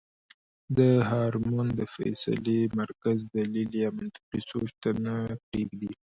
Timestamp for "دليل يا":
3.35-3.89